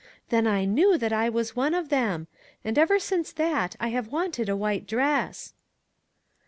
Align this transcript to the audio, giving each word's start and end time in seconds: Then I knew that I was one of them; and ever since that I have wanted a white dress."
Then 0.29 0.47
I 0.47 0.65
knew 0.65 0.97
that 0.97 1.13
I 1.13 1.29
was 1.29 1.55
one 1.55 1.75
of 1.75 1.89
them; 1.89 2.25
and 2.63 2.75
ever 2.79 2.97
since 2.97 3.31
that 3.33 3.75
I 3.79 3.89
have 3.89 4.07
wanted 4.07 4.49
a 4.49 4.57
white 4.57 4.87
dress." 4.87 5.53